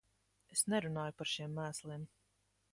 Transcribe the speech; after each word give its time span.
Es 0.55 0.63
nerunāju 0.73 1.15
par 1.21 1.31
šiem 1.35 1.55
mēsliem. 1.61 2.11